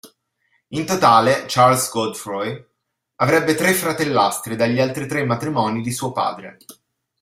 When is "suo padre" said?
5.91-6.57